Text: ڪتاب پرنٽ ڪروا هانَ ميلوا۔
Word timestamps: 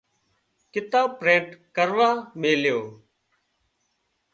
ڪتاب 0.73 1.07
پرنٽ 1.19 1.47
ڪروا 1.75 2.09
هانَ 2.09 2.17
ميلوا۔ 2.41 2.81